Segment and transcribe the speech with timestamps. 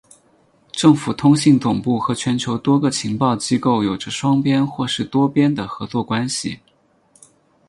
[0.71, 6.57] 政府通信总部和全球多个情报机构有着双边或是多边的合作关系。